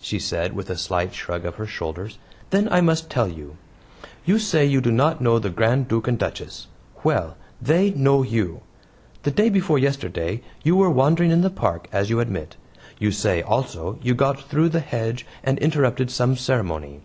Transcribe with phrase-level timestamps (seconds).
[0.00, 2.18] she said, with a slight shrug of her shoulders.
[2.50, 3.56] "Then I must tell you.
[4.24, 6.66] You say you do not know the Grand Duke and Duchess.
[7.04, 7.36] Well!
[7.62, 8.60] THEY KNOW YOU.
[9.22, 12.56] The day before yesterday you were wandering in the park, as you admit.
[12.98, 17.02] You say, also, you got through the hedge and interrupted some ceremony.